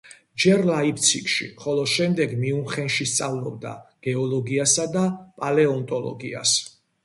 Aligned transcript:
ჯერ 0.43 0.61
ლაიფციგში, 0.69 1.49
ხოლო 1.65 1.83
შემდეგ 1.91 2.33
მიუნხენში 2.45 3.07
სწავლობდა 3.13 3.77
გეოლოგიასა 4.11 4.89
და 4.99 5.07
პალეონტოლოგიას. 5.45 6.61